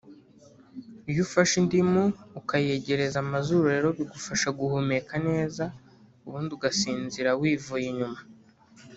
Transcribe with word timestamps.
iyo 1.11 1.21
ufashe 1.27 1.53
indimu 1.61 2.03
ukayegereza 2.39 3.17
amazuru 3.25 3.63
rero 3.73 3.87
bigufasha 3.97 4.47
guhumeka 4.59 5.13
neza 5.27 5.63
ubundi 6.25 6.51
ugasinzira 6.57 7.29
wivuye 7.41 7.85
inyuma 7.93 8.19